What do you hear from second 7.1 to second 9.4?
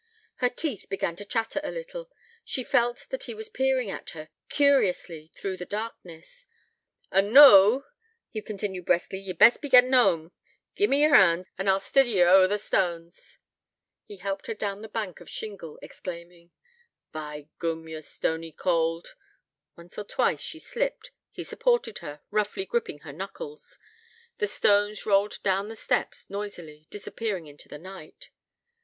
'An' noo,' he continued briskly, 'ye'd